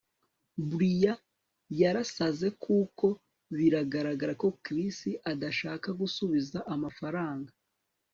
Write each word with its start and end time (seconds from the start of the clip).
brian 0.69 1.19
yarasaze 1.81 2.47
kuko 2.63 3.05
biragaragara 3.57 4.33
ko 4.41 4.47
chris 4.63 4.97
adashaka 5.31 5.87
gusubiza 5.99 6.57
amafaranga 6.73 7.51